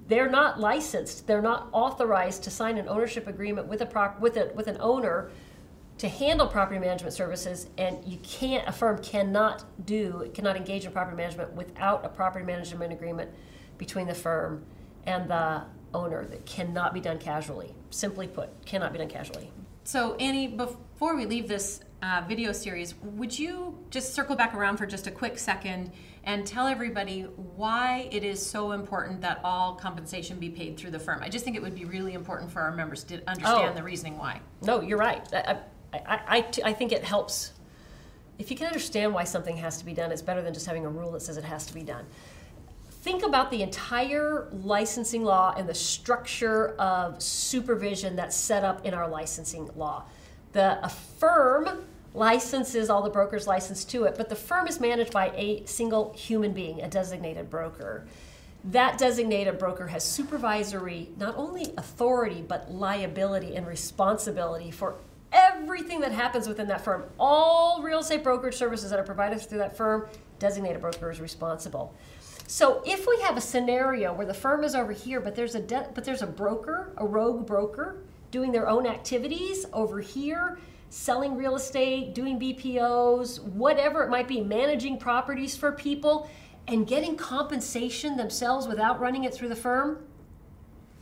they're 0.09 0.29
not 0.29 0.61
licensed. 0.61 1.27
They're 1.27 1.43
not 1.43 1.69
authorized 1.73 2.43
to 2.45 2.51
sign 2.51 2.79
an 2.79 2.89
ownership 2.89 3.27
agreement 3.27 3.67
with 3.67 3.81
a 3.81 3.87
prop, 3.87 4.21
with 4.21 4.37
a, 4.37 4.51
with 4.55 4.67
an 4.67 4.77
owner 4.81 5.31
to 5.99 6.09
handle 6.09 6.47
property 6.47 6.81
management 6.81 7.15
services. 7.15 7.69
And 7.79 8.05
you 8.05 8.19
can't 8.19 8.67
a 8.69 8.73
firm 8.73 8.99
cannot 8.99 9.65
do 9.87 10.31
cannot 10.35 10.57
engage 10.57 10.85
in 10.85 10.93
property 10.93 11.17
management 11.17 11.53
without 11.53 12.05
a 12.05 12.09
property 12.09 12.45
management 12.45 12.93
agreement 12.93 13.31
between 13.79 14.07
the 14.07 14.15
firm 14.15 14.65
and 15.07 15.29
the 15.31 15.63
owner. 15.95 16.25
That 16.27 16.45
cannot 16.47 16.95
be 16.95 17.01
done 17.01 17.19
casually. 17.19 17.75
Simply 17.91 18.27
put, 18.27 18.51
cannot 18.67 18.93
be 18.93 18.99
done 18.99 19.09
casually. 19.09 19.53
So 19.85 20.15
Annie, 20.17 20.49
before 20.49 21.17
we 21.17 21.27
leave 21.27 21.49
this 21.49 21.81
uh, 22.03 22.25
video 22.27 22.53
series, 22.53 22.95
would 23.03 23.39
you 23.39 23.79
just 23.91 24.15
circle 24.15 24.37
back 24.37 24.55
around 24.55 24.77
for 24.77 24.87
just 24.87 25.07
a 25.07 25.11
quick 25.11 25.39
second? 25.39 25.93
and 26.25 26.47
tell 26.47 26.69
everybody 26.69 27.23
why 27.23 28.09
it 28.13 28.23
is 28.23 28.45
so 28.45 28.73
important 28.73 29.21
that 29.21 29.41
all 29.43 29.75
compensation 29.75 30.39
be 30.39 30.49
paid 30.49 30.77
through 30.77 30.93
the 30.93 30.99
firm. 30.99 31.21
I 31.21 31.29
just 31.29 31.45
think 31.45 31.57
it 31.57 31.63
would 31.63 31.75
be 31.75 31.85
really 31.85 32.15
important 32.15 32.53
for 32.53 32.61
our 32.61 32.71
members 32.71 33.03
to 33.05 33.15
understand 33.29 33.71
oh. 33.73 33.75
the 33.75 33.83
reasoning 33.83 34.17
why. 34.19 34.41
No, 34.61 34.81
you're 34.81 34.99
right. 34.99 35.27
I, 35.33 35.59
I, 35.93 35.99
I, 36.07 36.49
I 36.65 36.73
think 36.73 36.93
it 36.93 37.03
helps 37.03 37.53
if 38.39 38.51
you 38.51 38.57
can 38.57 38.67
understand 38.67 39.15
why 39.15 39.25
something 39.25 39.57
has 39.59 39.79
to 39.79 39.85
be 39.85 39.93
done, 39.93 40.11
it's 40.11 40.23
better 40.23 40.43
than 40.43 40.55
just 40.55 40.67
having 40.67 40.85
a 40.85 40.89
rule 40.89 41.13
that 41.13 41.23
says 41.23 41.37
it 41.37 41.45
has 41.45 41.67
to 41.67 41.75
be 41.75 41.83
done. 41.83 42.05
Think 42.91 43.25
about 43.25 43.51
the 43.51 43.63
entire 43.63 44.49
licensing 44.53 45.23
law 45.23 45.55
and 45.57 45.69
the 45.69 45.75
structure 45.75 46.71
of 46.71 47.23
supervision 47.23 48.17
that's 48.17 48.37
set 48.37 48.65
up 48.65 48.87
in 48.87 48.95
our 48.95 49.09
licensing 49.09 49.71
law. 49.77 50.05
The 50.53 50.85
a 50.85 50.89
firm 50.89 51.85
licenses 52.15 52.91
all 52.91 53.03
the 53.03 53.11
brokers 53.11 53.47
licensed 53.47 53.91
to 53.91 54.05
it, 54.05 54.17
but 54.17 54.29
the 54.29 54.37
firm 54.37 54.67
is 54.67 54.81
managed 54.81 55.13
by 55.13 55.29
a 55.35 55.65
single 55.67 56.13
human 56.15 56.53
being, 56.53 56.83
a 56.83 56.89
designated 56.89 57.49
broker. 57.49 58.05
That 58.65 58.99
designated 58.99 59.59
broker 59.59 59.89
has 59.89 60.05
supervisory, 60.05 61.09
not 61.17 61.37
only 61.37 61.75
authority, 61.77 62.45
but 62.47 62.71
liability 62.71 63.57
and 63.57 63.67
responsibility 63.67 64.71
for 64.71 64.97
everything 65.33 66.01
that 66.01 66.13
happens 66.13 66.47
within 66.47 66.69
that 66.69 66.85
firm. 66.85 67.05
All 67.19 67.83
real 67.83 68.01
estate 68.01 68.23
brokerage 68.23 68.55
services 68.55 68.91
that 68.91 69.01
are 69.01 69.05
provided 69.05 69.41
through 69.41 69.59
that 69.59 69.77
firm, 69.77 70.07
designated 70.39 70.81
broker 70.81 71.11
is 71.11 71.21
responsible. 71.21 71.95
So 72.47 72.83
if 72.85 73.07
we 73.07 73.19
have 73.23 73.37
a 73.37 73.41
scenario 73.41 74.13
where 74.13 74.27
the 74.27 74.35
firm 74.35 74.63
is 74.63 74.75
over 74.75 74.93
here, 74.93 75.21
but 75.21 75.35
there's 75.35 75.55
a 75.55 75.61
de- 75.61 75.89
but 75.95 76.05
there's 76.05 76.23
a 76.23 76.27
broker, 76.27 76.93
a 76.99 77.07
rogue 77.07 77.47
broker, 77.47 77.97
doing 78.31 78.53
their 78.53 78.69
own 78.69 78.87
activities 78.87 79.67
over 79.73 80.01
here, 80.01 80.59
selling 80.93 81.35
real 81.35 81.57
estate, 81.57 82.15
doing 82.15 82.39
BPOs, 82.39 83.43
whatever 83.43 84.03
it 84.03 84.11
might 84.11 84.29
be, 84.29 84.43
managing 84.43 84.99
properties 84.99 85.57
for 85.57 85.73
people, 85.73 86.29
and 86.69 86.87
getting 86.87 87.17
compensation 87.17 88.19
themselves 88.19 88.69
without 88.69 89.01
running 89.01 89.25
it 89.25 89.33
through 89.33 89.49
the 89.49 89.57
firm. 89.57 90.05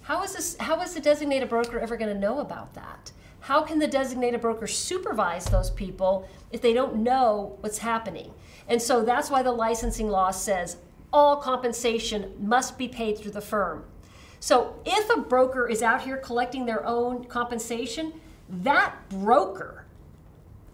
How 0.03 0.23
is 0.23 0.35
this? 0.35 0.57
How 0.59 0.81
is 0.81 0.95
the 0.95 1.01
designated 1.01 1.49
broker 1.49 1.81
ever 1.81 1.97
going 1.97 2.15
to 2.15 2.19
know 2.19 2.39
about 2.39 2.73
that? 2.75 3.11
How 3.41 3.63
can 3.63 3.81
the 3.81 3.89
designated 3.89 4.41
broker 4.41 4.69
supervise 4.69 5.47
those 5.47 5.71
people 5.71 6.29
if 6.53 6.63
they 6.63 6.73
don't 6.73 7.03
know 7.03 7.57
what's 7.59 7.79
happening? 7.79 8.33
And 8.69 8.81
so 8.81 9.03
that's 9.03 9.29
why 9.29 9.43
the 9.43 9.51
licensing 9.51 10.09
law 10.09 10.31
says 10.31 10.77
all 11.13 11.37
compensation 11.37 12.33
must 12.39 12.79
be 12.79 12.87
paid 12.87 13.19
through 13.19 13.33
the 13.33 13.41
firm. 13.41 13.85
So 14.39 14.77
if 14.87 15.11
a 15.11 15.21
broker 15.21 15.69
is 15.69 15.83
out 15.83 16.03
here 16.03 16.17
collecting 16.17 16.65
their 16.65 16.87
own 16.87 17.25
compensation, 17.25 18.13
that 18.51 18.97
broker 19.09 19.85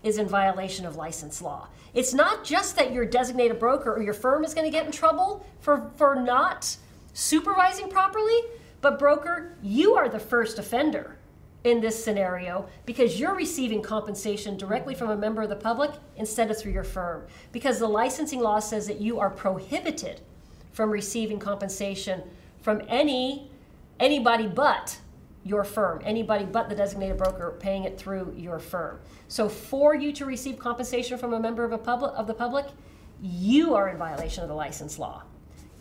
is 0.03 0.19
in 0.19 0.29
violation 0.29 0.87
of 0.87 0.97
license 0.97 1.43
law. 1.43 1.69
It's 1.95 2.15
not 2.15 2.45
just 2.45 2.77
that 2.77 2.93
your 2.93 3.05
designated 3.05 3.59
broker 3.59 3.93
or 3.93 4.03
your 4.03 4.15
firm 4.15 4.45
is 4.45 4.55
going 4.55 4.67
to 4.67 4.71
get 4.71 4.87
in 4.87 4.93
trouble 4.93 5.47
for, 5.61 5.91
for 5.97 6.15
not 6.15 6.77
supervising 7.15 7.89
properly, 7.89 8.39
but 8.81 8.99
broker, 8.99 9.57
you 9.63 9.95
are 9.95 10.09
the 10.09 10.19
first 10.19 10.59
offender 10.59 11.17
in 11.65 11.81
this 11.81 12.03
scenario 12.03 12.69
because 12.85 13.19
you're 13.19 13.35
receiving 13.35 13.83
compensation 13.83 14.57
directly 14.57 14.95
from 14.95 15.11
a 15.11 15.17
member 15.17 15.43
of 15.43 15.49
the 15.49 15.57
public 15.57 15.91
instead 16.17 16.51
of 16.51 16.57
through 16.57 16.73
your 16.73 16.85
firm. 16.85 17.27
Because 17.51 17.79
the 17.79 17.89
licensing 17.89 18.41
law 18.41 18.61
says 18.61 18.87
that 18.87 19.01
you 19.01 19.19
are 19.19 19.31
prohibited 19.31 20.21
from 20.73 20.91
receiving 20.91 21.39
compensation 21.39 22.23
from 22.61 22.83
any 22.89 23.51
anybody 23.99 24.47
but 24.47 24.99
your 25.47 25.63
firm, 25.63 26.01
anybody 26.05 26.45
but 26.45 26.69
the 26.69 26.75
designated 26.75 27.17
broker 27.17 27.57
paying 27.61 27.85
it 27.85 27.97
through 27.97 28.35
your 28.37 28.59
firm. 28.59 28.99
So 29.29 29.49
for 29.49 29.95
you 29.95 30.13
to 30.15 30.25
receive 30.25 30.59
compensation 30.59 31.19
from 31.19 31.33
a 31.35 31.41
member 31.41 31.65
of 31.65 31.73
a 31.73 31.79
public 31.79 32.13
of 32.17 32.27
the 32.27 32.35
public, 32.35 32.67
you 33.23 33.75
are 33.75 33.89
in 33.89 33.97
violation 33.97 34.43
of 34.43 34.49
the 34.49 34.55
license 34.55 34.99
law. 34.99 35.23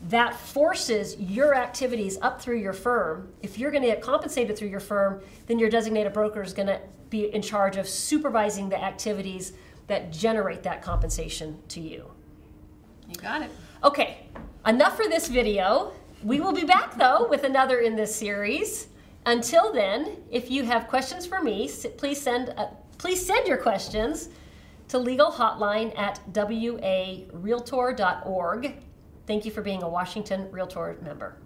That 0.10 0.36
forces 0.36 1.15
your 1.19 1.55
activities 1.55 2.19
up 2.22 2.39
through 2.39 2.60
your 2.60 2.74
firm. 2.74 3.34
If 3.41 3.57
you're 3.57 3.72
going 3.72 3.81
to 3.81 3.89
get 3.89 4.01
compensated 4.01 4.55
through 4.55 4.67
your 4.67 4.79
firm, 4.79 5.22
then 5.48 5.57
your 5.57 5.69
designated 5.69 6.13
broker 6.13 6.43
is 6.43 6.53
going 6.53 6.67
to 6.67 6.79
be 7.10 7.34
in 7.34 7.41
charge 7.41 7.75
of 7.75 7.89
supervising 7.89 8.69
the 8.69 8.81
activities 8.81 9.53
that 9.88 10.12
generate 10.12 10.62
that 10.63 10.84
compensation 10.84 11.57
to 11.69 11.81
you. 11.81 12.12
You 13.10 13.15
got 13.15 13.41
it. 13.41 13.50
Okay, 13.84 14.27
enough 14.65 14.95
for 14.95 15.07
this 15.07 15.27
video. 15.27 15.91
We 16.24 16.39
will 16.39 16.53
be 16.53 16.65
back 16.65 16.98
though 16.98 17.27
with 17.27 17.43
another 17.43 17.79
in 17.79 17.95
this 17.95 18.15
series. 18.15 18.88
Until 19.25 19.74
then, 19.74 20.17
if 20.29 20.51
you 20.51 20.63
have 20.63 20.88
questions 20.88 21.25
for 21.25 21.41
me, 21.41 21.67
please 21.98 22.22
send 22.22 22.53
uh, 22.58 22.67
please 22.98 23.25
send 23.25 23.48
your 23.48 23.58
questions 23.58 24.29
to 24.88 25.00
legal 25.00 25.32
hotline 25.32 25.97
at 25.97 26.19
warealtor.org. 26.32 28.73
Thank 29.26 29.45
you 29.45 29.52
for 29.52 29.63
being 29.63 29.82
a 29.82 29.89
Washington 29.89 30.52
Realtor 30.52 30.99
member. 31.02 31.38